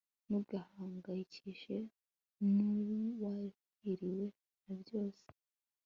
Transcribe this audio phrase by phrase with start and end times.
[0.25, 1.75] ntugahangayikishwe
[2.55, 4.25] n'uwahiriwe
[4.63, 5.25] na byose